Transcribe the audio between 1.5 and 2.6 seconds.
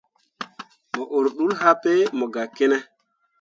happe mo gah